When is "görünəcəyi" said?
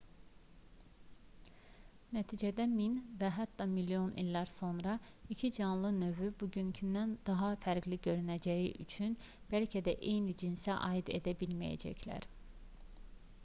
8.09-8.75